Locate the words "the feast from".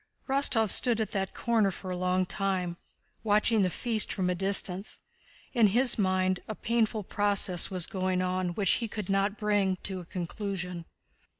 3.61-4.31